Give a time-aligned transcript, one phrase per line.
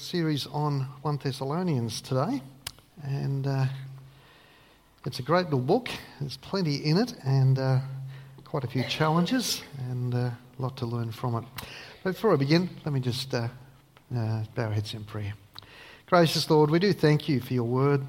[0.00, 2.40] series on 1 Thessalonians today,
[3.02, 3.66] and uh,
[5.04, 5.88] it's a great little book.
[6.20, 7.80] There's plenty in it, and uh,
[8.44, 11.44] quite a few challenges, and uh, a lot to learn from it.
[12.04, 13.48] But before I begin, let me just uh,
[14.14, 15.34] uh, bow our heads in prayer.
[16.06, 18.02] Gracious Lord, we do thank you for your word.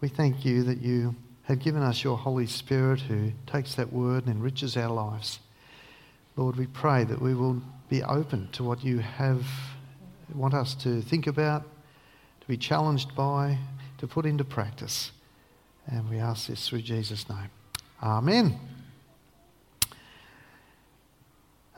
[0.00, 4.26] We thank you that you have given us your Holy Spirit who takes that word
[4.26, 5.38] and enriches our lives.
[6.36, 9.44] Lord, we pray that we will be open to what you have
[10.34, 11.62] want us to think about,
[12.40, 13.58] to be challenged by,
[13.98, 15.12] to put into practice.
[15.86, 17.50] And we ask this through Jesus' name.
[18.02, 18.58] Amen.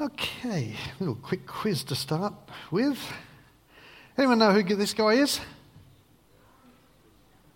[0.00, 2.34] Okay, a little quick quiz to start
[2.70, 2.98] with.
[4.18, 5.40] Anyone know who this guy is?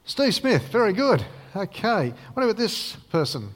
[0.05, 1.25] Steve Smith, very good.
[1.55, 3.53] Okay, what about this person?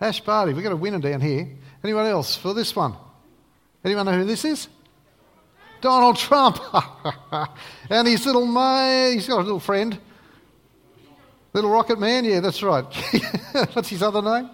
[0.00, 1.48] Ash Barty, we've got a winner down here.
[1.84, 2.94] Anyone else for this one?
[3.84, 4.68] Anyone know who this is?
[5.80, 6.58] Donald Trump.
[7.90, 9.98] and his little mate, he's got a little friend.
[11.52, 12.84] Little Rocket Man, yeah, that's right.
[13.72, 14.50] What's his other name?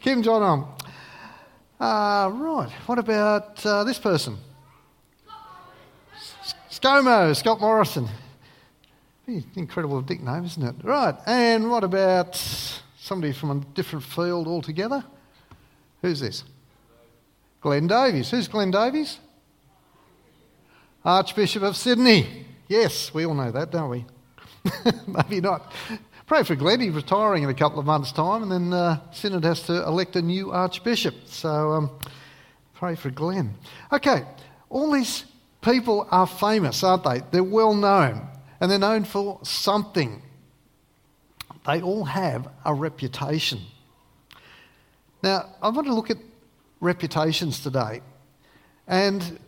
[0.00, 0.64] Kim Jong Un.
[1.80, 4.36] Uh, right, what about uh, this person?
[6.70, 8.08] ScoMo, Scott Morrison.
[9.56, 10.74] Incredible nickname, isn't it?
[10.84, 12.36] Right, and what about
[12.98, 15.04] somebody from a different field altogether?
[16.02, 16.44] Who's this?
[17.60, 18.30] Glenn Davies.
[18.30, 19.18] Who's Glenn Davies?
[21.04, 22.46] Archbishop of Sydney.
[22.68, 24.04] Yes, we all know that, don't we?
[25.06, 25.72] Maybe not.
[26.26, 26.80] Pray for Glenn.
[26.80, 30.14] He's retiring in a couple of months' time, and then uh, Synod has to elect
[30.14, 31.14] a new Archbishop.
[31.26, 31.90] So um,
[32.74, 33.54] pray for Glenn.
[33.92, 34.24] Okay,
[34.70, 35.24] all these
[35.60, 37.20] people are famous, aren't they?
[37.32, 38.28] They're well known,
[38.60, 40.22] and they're known for something.
[41.66, 43.60] They all have a reputation.
[45.22, 46.18] Now, I want to look at
[46.80, 48.02] reputations today.
[48.86, 49.38] And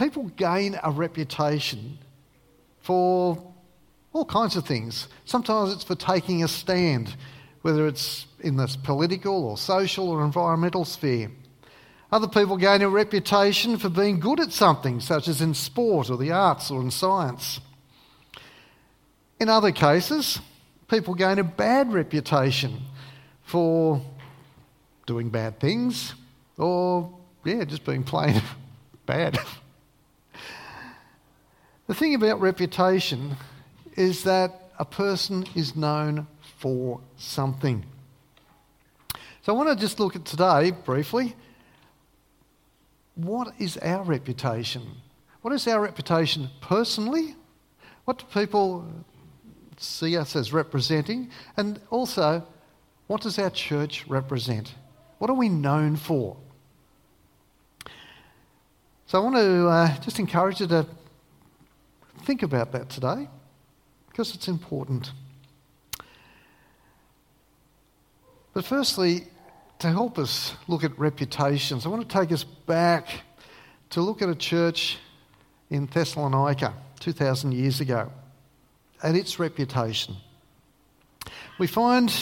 [0.00, 1.98] people gain a reputation
[2.80, 3.52] for
[4.14, 5.08] all kinds of things.
[5.26, 7.14] Sometimes it's for taking a stand,
[7.60, 11.30] whether it's in the political or social or environmental sphere.
[12.10, 16.16] Other people gain a reputation for being good at something, such as in sport or
[16.16, 17.60] the arts or in science.
[19.38, 20.40] In other cases,
[20.88, 22.80] people gain a bad reputation
[23.44, 24.00] for
[25.06, 26.14] doing bad things
[26.56, 27.12] or,
[27.44, 28.40] yeah, just being plain
[29.06, 29.38] bad.
[31.90, 33.36] The thing about reputation
[33.96, 36.28] is that a person is known
[36.58, 37.84] for something.
[39.42, 41.34] So I want to just look at today briefly.
[43.16, 44.86] What is our reputation?
[45.42, 47.34] What is our reputation personally?
[48.04, 48.86] What do people
[49.76, 51.28] see us as representing?
[51.56, 52.46] And also,
[53.08, 54.76] what does our church represent?
[55.18, 56.36] What are we known for?
[59.06, 60.86] So I want to uh, just encourage you to
[62.24, 63.28] Think about that today
[64.08, 65.12] because it's important.
[68.52, 69.26] But firstly,
[69.78, 73.08] to help us look at reputations, I want to take us back
[73.90, 74.98] to look at a church
[75.70, 78.12] in Thessalonica 2,000 years ago
[79.02, 80.16] and its reputation.
[81.58, 82.12] We find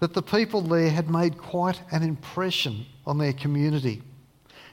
[0.00, 4.02] that the people there had made quite an impression on their community.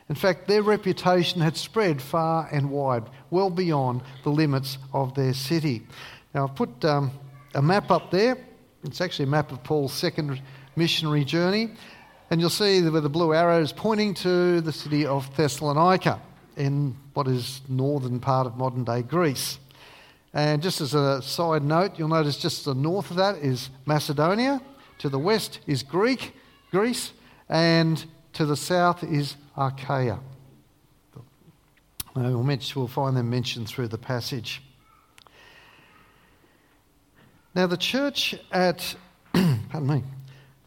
[0.09, 5.33] In fact, their reputation had spread far and wide, well beyond the limits of their
[5.33, 5.83] city.
[6.33, 7.11] Now, I've put um,
[7.53, 8.37] a map up there.
[8.83, 10.41] It's actually a map of Paul's second
[10.75, 11.71] missionary journey.
[12.31, 16.19] And you'll see where the blue arrow is pointing to the city of Thessalonica
[16.57, 19.59] in what is northern part of modern day Greece.
[20.33, 23.69] And just as a side note, you'll notice just to the north of that is
[23.85, 24.61] Macedonia,
[24.99, 26.33] to the west is Greek,
[26.71, 27.13] Greece,
[27.47, 30.19] and to the south is Achaia.
[32.15, 32.43] We'll,
[32.75, 34.61] we'll find them mentioned through the passage.
[37.55, 38.95] Now, the church at
[39.33, 40.03] pardon me,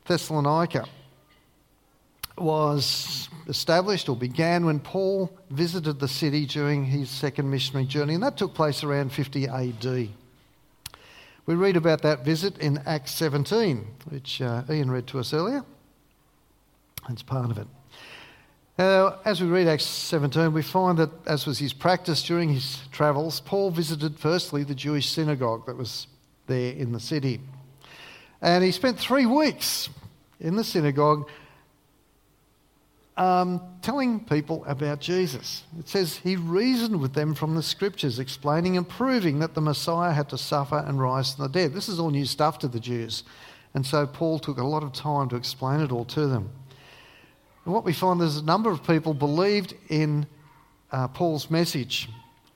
[0.07, 0.87] Thessalonica
[2.39, 8.23] was established or began when Paul visited the city during his second missionary journey, and
[8.23, 10.09] that took place around 50 AD.
[11.45, 15.65] We read about that visit in Acts 17, which uh, Ian read to us earlier.
[17.09, 17.67] That's part of it.
[18.79, 22.81] Now, as we read Acts 17, we find that, as was his practice during his
[22.91, 26.07] travels, Paul visited firstly the Jewish synagogue that was
[26.47, 27.41] there in the city.
[28.41, 29.89] And he spent three weeks
[30.41, 31.29] in the synagogue
[33.17, 35.65] um, telling people about Jesus.
[35.79, 40.13] It says he reasoned with them from the scriptures, explaining and proving that the Messiah
[40.13, 41.75] had to suffer and rise from the dead.
[41.75, 43.23] This is all new stuff to the Jews.
[43.75, 46.51] And so Paul took a lot of time to explain it all to them.
[47.65, 50.27] And what we find is a number of people believed in
[50.91, 52.09] uh, Paul's message.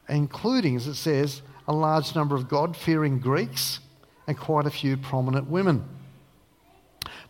[0.08, 3.80] including, as it says, a large number of God fearing Greeks
[4.26, 5.84] and quite a few prominent women.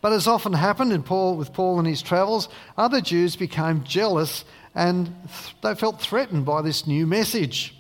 [0.01, 4.45] But as often happened in Paul, with Paul and his travels, other Jews became jealous
[4.75, 5.15] and
[5.63, 7.75] they felt threatened by this new message.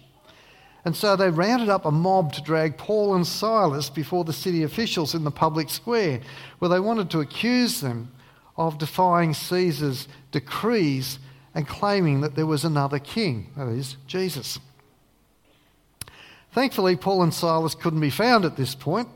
[0.84, 4.62] And so they rounded up a mob to drag Paul and Silas before the city
[4.62, 6.20] officials in the public square,
[6.58, 8.12] where they wanted to accuse them
[8.56, 11.18] of defying Caesar's decrees
[11.54, 14.58] and claiming that there was another king, that is, Jesus.
[16.52, 19.08] Thankfully, Paul and Silas couldn't be found at this point.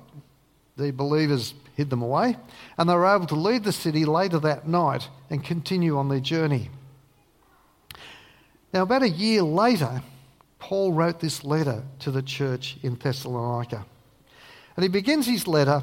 [0.76, 2.36] The believers hid them away,
[2.76, 6.20] and they were able to leave the city later that night and continue on their
[6.20, 6.70] journey.
[8.72, 10.02] Now, about a year later,
[10.58, 13.84] Paul wrote this letter to the church in Thessalonica.
[14.76, 15.82] And he begins his letter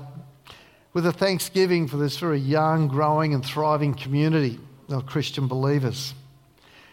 [0.93, 6.13] with a thanksgiving for this very young, growing, and thriving community of Christian believers.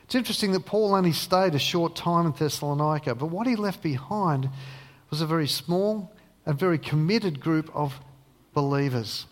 [0.04, 3.82] It's interesting that Paul only stayed a short time in Thessalonica, but what he left
[3.82, 4.50] behind
[5.10, 6.12] was a very small
[6.44, 7.98] and very committed group of
[8.52, 9.26] believers.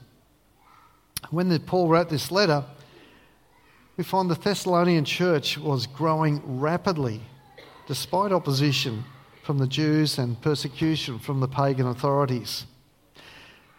[1.31, 2.65] When Paul wrote this letter,
[3.97, 7.20] we find the Thessalonian church was growing rapidly
[7.87, 9.05] despite opposition
[9.43, 12.65] from the Jews and persecution from the pagan authorities.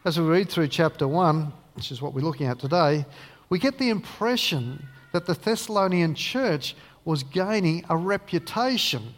[0.05, 3.05] As we read through chapter 1, which is what we're looking at today,
[3.47, 9.13] we get the impression that the Thessalonian church was gaining a reputation,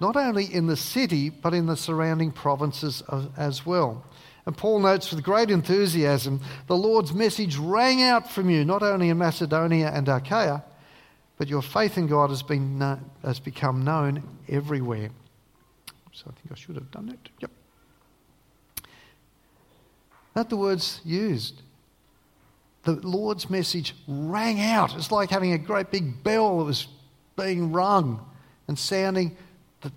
[0.00, 3.04] not only in the city, but in the surrounding provinces
[3.36, 4.04] as well.
[4.46, 9.10] And Paul notes with great enthusiasm the Lord's message rang out from you, not only
[9.10, 10.64] in Macedonia and Achaia,
[11.38, 12.80] but your faith in God has, been,
[13.22, 15.10] has become known everywhere.
[16.12, 17.28] So I think I should have done that.
[17.40, 17.50] Yep.
[20.34, 21.62] Not the words used
[22.84, 24.94] the Lord's message rang out.
[24.94, 26.86] It's like having a great big bell that was
[27.36, 28.24] being rung
[28.68, 29.36] and sounding
[29.80, 29.90] the,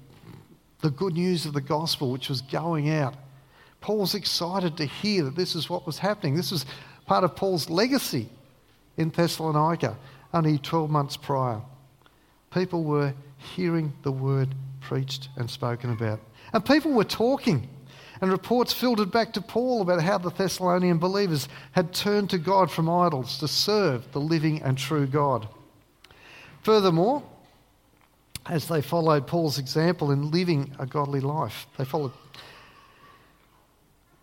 [0.82, 3.14] the good news of the gospel, which was going out.
[3.82, 6.36] Paul's excited to hear that this is what was happening.
[6.36, 6.66] This was
[7.06, 8.30] part of Paul's legacy
[8.96, 9.98] in Thessalonica
[10.34, 11.62] only 12 months prior.
[12.52, 16.20] People were hearing the word preached and spoken about.
[16.54, 17.70] And people were talking.
[18.22, 22.72] And reports filtered back to Paul about how the Thessalonian believers had turned to God
[22.72, 25.48] from idols to serve the living and true God.
[26.64, 27.24] Furthermore,
[28.48, 32.14] as they followed Paul's example in living a godly life, they followed.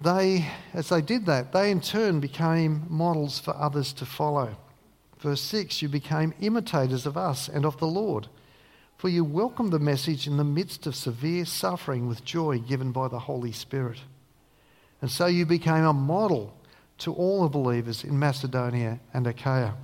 [0.00, 4.56] They, as they did that, they in turn became models for others to follow.
[5.18, 8.28] Verse 6 You became imitators of us and of the Lord
[9.04, 13.06] for you welcomed the message in the midst of severe suffering with joy given by
[13.06, 13.98] the Holy Spirit.
[15.02, 16.56] And so you became a model
[17.00, 19.74] to all the believers in Macedonia and Achaia.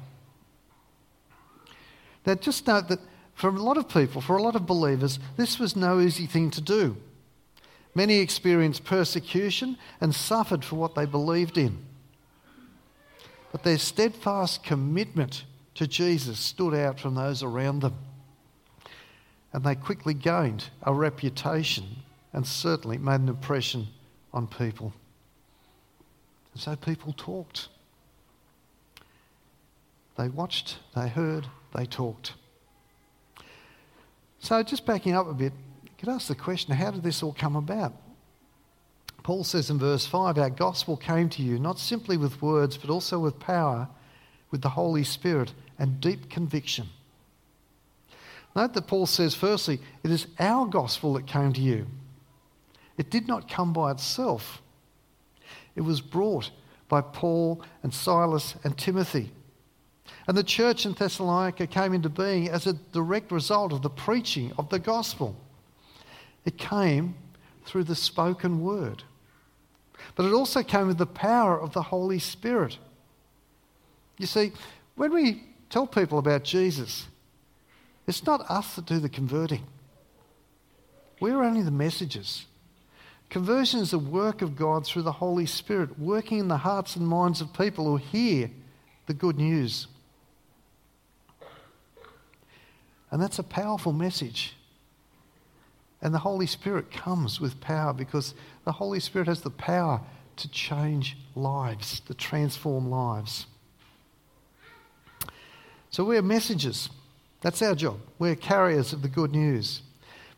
[2.25, 3.01] Now, just note that
[3.35, 6.51] for a lot of people, for a lot of believers, this was no easy thing
[6.53, 6.97] to do.
[7.95, 11.77] Many experienced persecution and suffered for what they believed in.
[13.53, 15.45] But their steadfast commitment
[15.75, 17.97] to Jesus stood out from those around them
[19.53, 21.85] and they quickly gained a reputation
[22.33, 23.89] and certainly made an impression
[24.33, 24.93] on people.
[26.53, 27.69] And so people talked.
[30.17, 32.35] They watched, they heard, they talked.
[34.41, 35.53] So, just backing up a bit,
[35.83, 37.93] you could ask the question how did this all come about?
[39.23, 42.91] Paul says in verse 5 Our gospel came to you not simply with words, but
[42.91, 43.89] also with power,
[44.51, 46.89] with the Holy Spirit, and deep conviction.
[48.55, 51.87] Note that Paul says, firstly, it is our gospel that came to you.
[52.97, 54.61] It did not come by itself,
[55.77, 56.51] it was brought
[56.89, 59.31] by Paul and Silas and Timothy.
[60.27, 64.53] And the church in Thessalonica came into being as a direct result of the preaching
[64.59, 65.37] of the gospel.
[66.45, 67.15] It came
[67.65, 69.05] through the spoken word.
[70.17, 72.79] But it also came with the power of the Holy Spirit.
[74.19, 74.53] You see,
[74.97, 77.07] when we tell people about Jesus,
[78.11, 79.65] it's not us that do the converting.
[81.21, 82.45] We're only the messages.
[83.29, 87.07] Conversion is the work of God through the Holy Spirit, working in the hearts and
[87.07, 88.51] minds of people who hear
[89.07, 89.87] the good news.
[93.13, 94.57] And that's a powerful message.
[96.03, 100.01] And the Holy Spirit comes with power because the Holy Spirit has the power
[100.35, 103.47] to change lives, to transform lives.
[105.91, 106.91] So we're messengers.
[107.41, 107.99] That's our job.
[108.19, 109.83] We're carriers of the good news.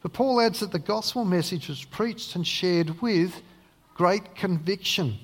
[0.03, 3.41] But Paul adds that the gospel message was preached and shared with
[3.95, 5.19] great conviction.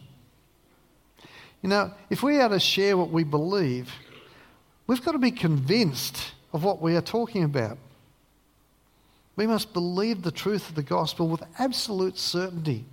[1.62, 3.92] You know, if we are to share what we believe,
[4.86, 7.78] we've got to be convinced of what we are talking about.
[9.36, 12.84] We must believe the truth of the gospel with absolute certainty.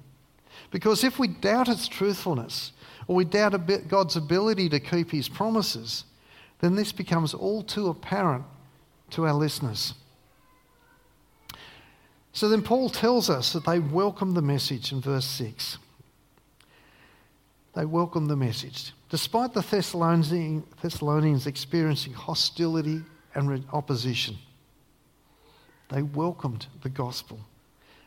[0.72, 2.72] Because if we doubt its truthfulness,
[3.08, 6.06] or we doubt God's ability to keep his promises,
[6.60, 8.46] then this becomes all too apparent
[9.12, 9.94] to our listeners.
[12.34, 15.78] So then Paul tells us that they welcome the message in verse 6.
[17.76, 18.92] They welcome the message.
[19.10, 23.02] Despite the Thessalonians experiencing hostility
[23.34, 24.38] and opposition,
[25.90, 27.40] they welcomed the gospel.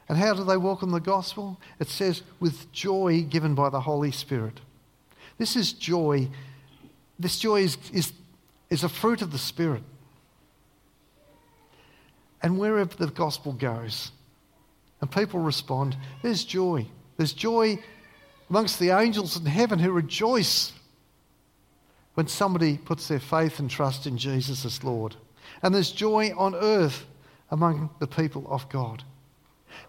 [0.08, 1.60] And how do they welcome the gospel?
[1.78, 4.60] It says, with joy given by the Holy Spirit.
[5.36, 6.28] This is joy.
[7.18, 8.12] This joy is, is,
[8.70, 9.82] is a fruit of the Spirit.
[12.42, 14.12] And wherever the gospel goes,
[15.00, 16.86] and people respond, there's joy.
[17.16, 17.78] There's joy
[18.50, 20.72] amongst the angels in heaven who rejoice
[22.14, 25.14] when somebody puts their faith and trust in Jesus as Lord.
[25.62, 27.06] And there's joy on earth
[27.50, 29.04] among the people of God.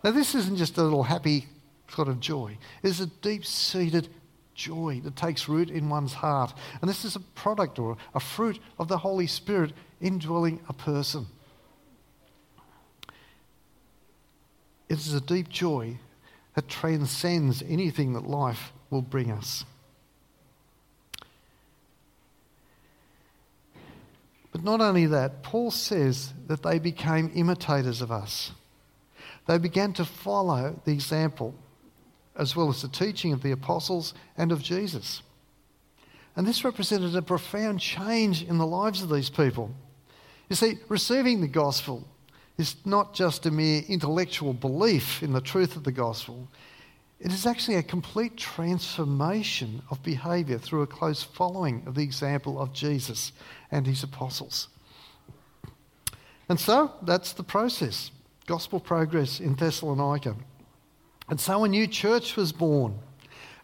[0.03, 1.47] Now, this isn't just a little happy
[1.89, 4.09] sort of joy, it's a deep seated
[4.53, 6.53] joy that takes root in one's heart.
[6.81, 11.25] And this is a product or a fruit of the Holy Spirit indwelling a person.
[14.89, 15.97] It is a deep joy
[16.55, 19.63] that transcends anything that life will bring us.
[24.51, 28.51] But not only that, Paul says that they became imitators of us.
[29.45, 31.53] They began to follow the example
[32.35, 35.21] as well as the teaching of the apostles and of Jesus.
[36.35, 39.71] And this represented a profound change in the lives of these people.
[40.49, 42.07] You see, receiving the gospel
[42.59, 46.45] is not just a mere intellectual belief in the truth of the gospel,
[47.21, 52.59] it is actually a complete transformation of behaviour through a close following of the example
[52.59, 53.31] of Jesus
[53.71, 54.67] and his apostles.
[56.49, 58.11] And so that's the process
[58.45, 60.35] gospel progress in Thessalonica.
[61.29, 62.97] And so a new church was born,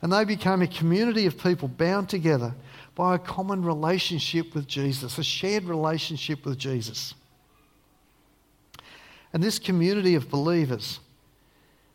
[0.02, 2.54] and they became a community of people bound together
[2.94, 7.16] by a common relationship with Jesus, a shared relationship with Jesus.
[9.36, 11.02] And this community of believers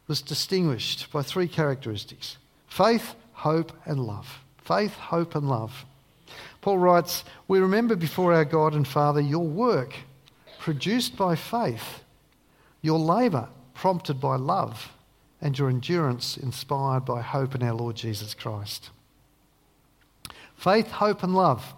[0.06, 2.36] was distinguished by three characteristics
[2.68, 4.40] faith, hope, and love.
[4.58, 5.86] Faith, hope, and love.
[6.60, 9.94] Paul writes, We remember before our God and Father your work
[10.58, 12.04] produced by faith,
[12.82, 14.92] your labour prompted by love
[15.40, 18.90] and your endurance inspired by hope in our Lord Jesus Christ.
[20.56, 21.72] Faith, hope, and love.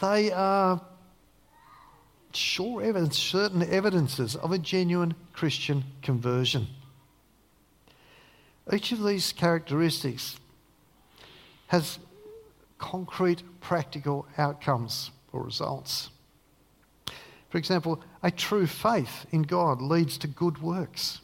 [0.00, 0.80] They are
[2.36, 6.66] sure evidence, certain evidences of a genuine Christian conversion.
[8.72, 10.38] Each of these characteristics
[11.68, 11.98] has
[12.78, 16.10] concrete, practical outcomes or results.
[17.48, 21.20] For example, a true faith in God leads to good works.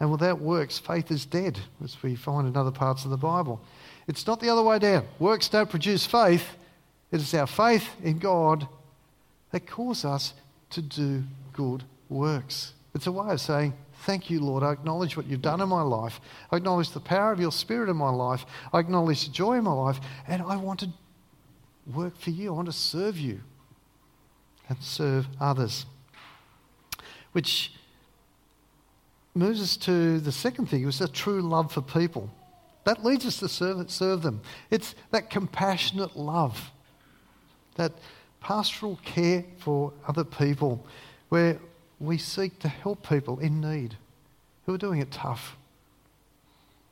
[0.00, 3.60] And without works, faith is dead, as we find in other parts of the Bible.
[4.08, 5.04] It's not the other way down.
[5.18, 6.44] Works don't produce faith.
[7.10, 8.66] It is our faith in God
[9.52, 10.34] that cause us
[10.70, 12.72] to do good works.
[12.94, 14.64] It's a way of saying, Thank you, Lord.
[14.64, 16.20] I acknowledge what you've done in my life.
[16.50, 18.44] I acknowledge the power of your Spirit in my life.
[18.72, 20.00] I acknowledge the joy in my life.
[20.26, 20.88] And I want to
[21.94, 22.48] work for you.
[22.48, 23.40] I want to serve you
[24.68, 25.86] and serve others.
[27.30, 27.74] Which
[29.34, 32.28] moves us to the second thing, it was a true love for people.
[32.84, 34.42] That leads us to serve, serve them.
[34.70, 36.72] It's that compassionate love,
[37.76, 37.92] that
[38.42, 40.84] pastoral care for other people,
[41.28, 41.58] where
[42.00, 43.96] we seek to help people in need
[44.66, 45.56] who are doing it tough.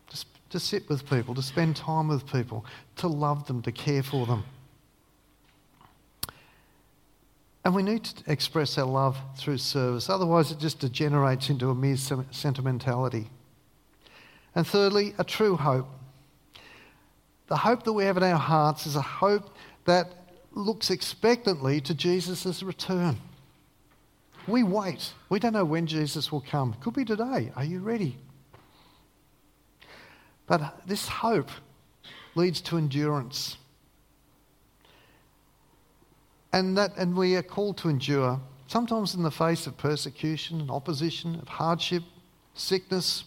[0.08, 2.64] Just to sit with people, to spend time with people,
[2.96, 4.44] to love them, to care for them.
[7.64, 11.74] And we need to express our love through service, otherwise, it just degenerates into a
[11.74, 13.28] mere sentimentality.
[14.54, 15.88] And thirdly, a true hope.
[17.48, 19.54] The hope that we have in our hearts is a hope
[19.84, 20.19] that
[20.52, 23.18] looks expectantly to Jesus' return.
[24.46, 25.12] We wait.
[25.28, 26.74] We don't know when Jesus will come.
[26.80, 27.52] Could be today.
[27.54, 28.16] Are you ready?
[30.46, 31.50] But this hope
[32.34, 33.56] leads to endurance.
[36.52, 40.70] And, that, and we are called to endure, sometimes in the face of persecution and
[40.70, 42.02] opposition, of hardship,
[42.54, 43.24] sickness.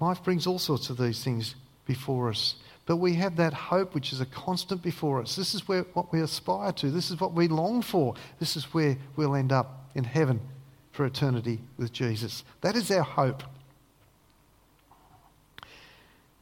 [0.00, 1.54] Life brings all sorts of these things
[1.86, 2.56] before us.
[2.88, 5.36] But we have that hope which is a constant before us.
[5.36, 6.90] This is where, what we aspire to.
[6.90, 8.14] This is what we long for.
[8.40, 10.40] This is where we'll end up in heaven
[10.92, 12.44] for eternity with Jesus.
[12.62, 13.42] That is our hope.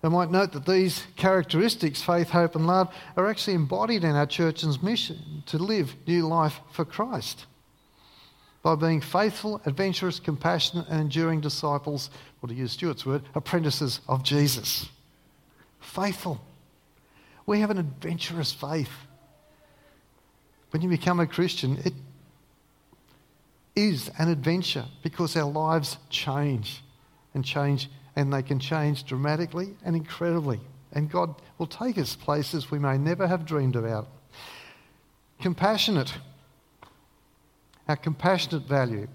[0.04, 4.24] I might note that these characteristics, faith, hope, and love, are actually embodied in our
[4.24, 7.46] church's mission to live new life for Christ.
[8.62, 12.08] by being faithful, adventurous, compassionate, and enduring disciples,
[12.40, 14.88] or to use Stuart's word, apprentices of Jesus.
[15.86, 16.40] Faithful.
[17.46, 18.90] We have an adventurous faith.
[20.70, 21.94] When you become a Christian, it
[23.76, 26.82] is an adventure because our lives change
[27.34, 30.60] and change, and they can change dramatically and incredibly.
[30.92, 34.08] And God will take us places we may never have dreamed about.
[35.40, 36.12] Compassionate.
[37.88, 39.06] Our compassionate value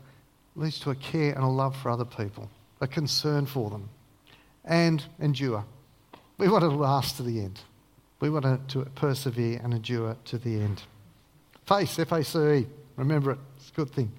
[0.56, 2.50] leads to a care and a love for other people,
[2.80, 3.90] a concern for them,
[4.64, 5.66] and endure.
[6.42, 7.60] We want to last to the end.
[8.20, 10.82] We want to persevere and endure to the end.
[11.68, 12.68] Face, F A C E.
[12.96, 14.12] Remember it, it's a good thing.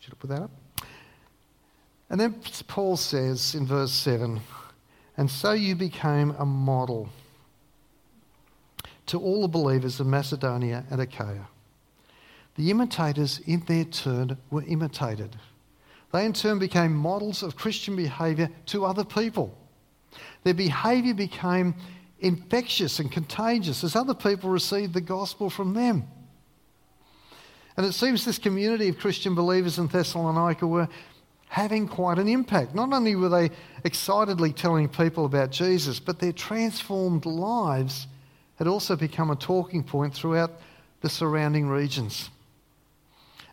[0.00, 0.50] Should I put that up?
[2.08, 4.40] And then Paul says in verse 7
[5.18, 7.10] And so you became a model
[9.04, 11.48] to all the believers of Macedonia and Achaia.
[12.54, 15.36] The imitators, in their turn, were imitated.
[16.16, 19.54] They, in turn, became models of Christian behaviour to other people.
[20.44, 21.74] Their behaviour became
[22.20, 26.04] infectious and contagious as other people received the gospel from them.
[27.76, 30.88] And it seems this community of Christian believers in Thessalonica were
[31.48, 32.74] having quite an impact.
[32.74, 33.50] Not only were they
[33.84, 38.06] excitedly telling people about Jesus, but their transformed lives
[38.54, 40.52] had also become a talking point throughout
[41.02, 42.30] the surrounding regions.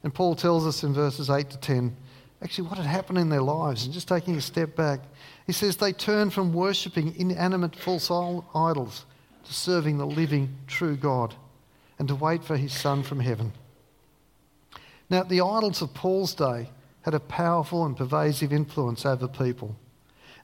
[0.02, 1.98] And Paul tells us in verses 8 to 10
[2.44, 3.86] actually what had happened in their lives.
[3.86, 5.00] And just taking a step back,
[5.48, 8.12] he says they turned from worshipping inanimate false
[8.54, 9.06] idols
[9.46, 11.36] to serving the living, true God
[12.00, 13.54] and to wait for his Son from heaven.
[15.10, 16.70] Now, the idols of Paul's day
[17.02, 19.76] had a powerful and pervasive influence over people,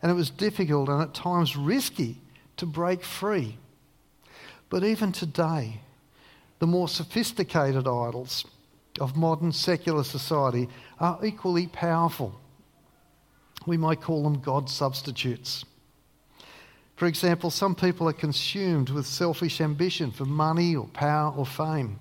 [0.01, 2.20] and it was difficult and at times risky
[2.58, 3.58] to break free
[4.70, 5.82] but even today,
[6.60, 8.46] the more sophisticated idols
[9.00, 12.40] of modern secular society are equally powerful.
[13.66, 15.66] We might call them God substitutes.
[16.96, 22.00] For example, some people are consumed with selfish ambition for money or power or fame.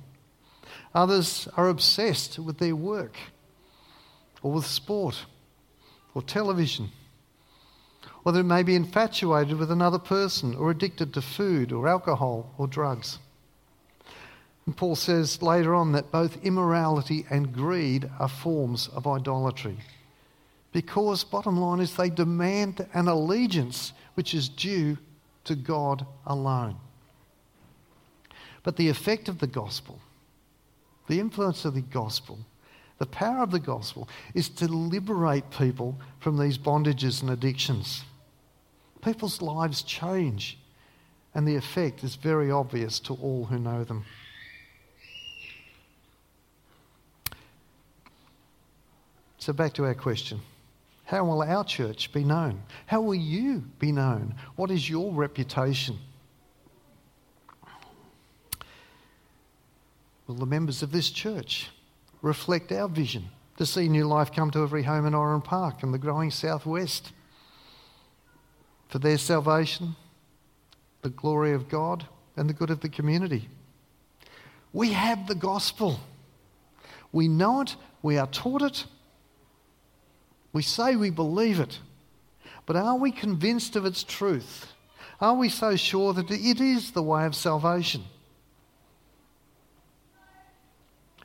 [0.94, 3.16] Others are obsessed with their work
[4.42, 5.24] or with sport
[6.14, 6.90] or television
[8.28, 12.66] or they may be infatuated with another person or addicted to food or alcohol or
[12.66, 13.18] drugs.
[14.68, 19.78] And Paul says later on that both immorality and greed are forms of idolatry.
[20.72, 24.98] Because, bottom line is, they demand an allegiance which is due
[25.44, 26.76] to God alone.
[28.62, 30.00] But the effect of the gospel,
[31.06, 32.38] the influence of the gospel,
[32.98, 38.04] the power of the gospel is to liberate people from these bondages and addictions.
[39.02, 40.58] People's lives change,
[41.34, 44.04] and the effect is very obvious to all who know them.
[49.48, 50.42] So, back to our question
[51.06, 52.60] How will our church be known?
[52.84, 54.34] How will you be known?
[54.56, 55.98] What is your reputation?
[60.26, 61.70] Will the members of this church
[62.20, 65.94] reflect our vision to see new life come to every home in Oran Park and
[65.94, 67.12] the growing southwest?
[68.88, 69.96] for their salvation,
[71.00, 72.06] the glory of God,
[72.36, 73.48] and the good of the community.
[74.74, 76.00] We have the gospel.
[77.12, 78.84] We know it, we are taught it,
[80.52, 81.78] we say we believe it.
[82.66, 84.72] But are we convinced of its truth?
[85.20, 88.04] Are we so sure that it is the way of salvation?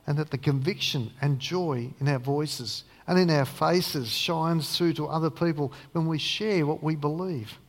[0.06, 4.94] And that the conviction and joy in our voices and in our faces shines through
[4.94, 7.60] to other people when we share what we believe?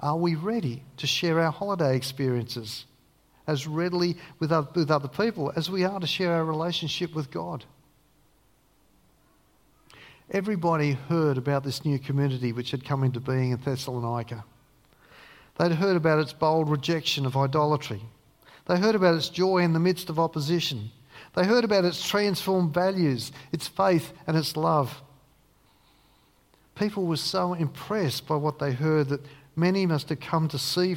[0.00, 2.86] Are we ready to share our holiday experiences
[3.46, 7.64] as readily with other, people as we are to share our relationship with God?
[10.32, 14.42] Everybody heard about this new community which had come into being in Thessalonica.
[15.58, 18.00] They'd heard about its bold rejection of idolatry.
[18.64, 20.90] They heard about its joy in the midst of opposition.
[21.34, 25.02] They heard about its transformed values, its faith, and its love.
[26.76, 30.96] People were so impressed by what they heard that many must have come to see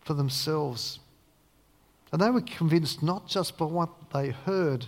[0.00, 1.00] for themselves.
[2.12, 4.86] And they were convinced not just by what they heard,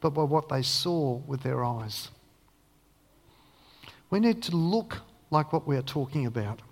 [0.00, 2.08] but by what they saw with their eyes.
[4.14, 4.98] We need to look
[5.32, 6.62] like what we are talking about.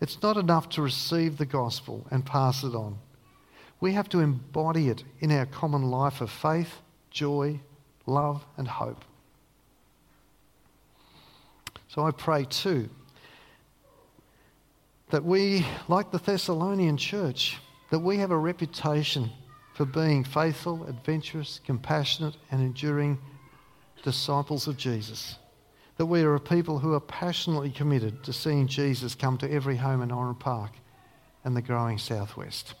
[0.00, 2.98] It's not enough to receive the gospel and pass it on.
[3.80, 6.70] We have to embody it in our common life of faith,
[7.10, 7.58] joy,
[8.06, 9.04] love, and hope.
[11.88, 12.90] So I pray too
[15.10, 17.58] that we, like the Thessalonian church,
[17.90, 19.32] that we have a reputation
[19.74, 23.18] for being faithful, adventurous, compassionate, and enduring
[24.04, 25.38] disciples of Jesus.
[25.96, 29.76] That we are a people who are passionately committed to seeing Jesus come to every
[29.76, 30.72] home in Oran Park
[31.44, 32.74] and the growing southwest.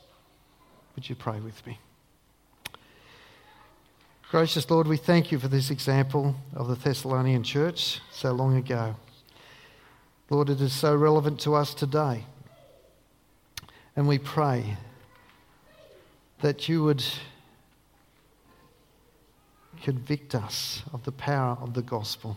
[0.94, 1.78] Would you pray with me?
[4.30, 8.96] Gracious Lord, we thank you for this example of the Thessalonian church so long ago.
[10.28, 12.24] Lord, it is so relevant to us today.
[13.94, 14.76] And we pray
[16.42, 17.04] that you would
[19.82, 22.36] convict us of the power of the gospel.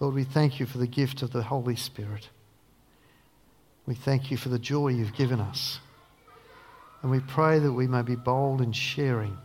[0.00, 2.28] Lord, we thank you for the gift of the Holy Spirit.
[3.86, 5.80] We thank you for the joy you've given us.
[7.02, 9.38] And we pray that we may be bold in sharing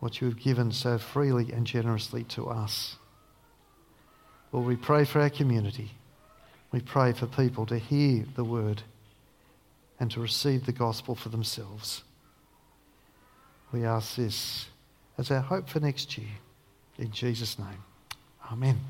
[0.00, 2.96] what you have given so freely and generously to us.
[4.52, 5.92] Lord, we pray for our community.
[6.72, 8.82] We pray for people to hear the word
[9.98, 12.02] and to receive the gospel for themselves.
[13.72, 14.66] We ask this
[15.18, 16.38] as our hope for next year.
[16.98, 17.84] In Jesus' name,
[18.50, 18.80] amen.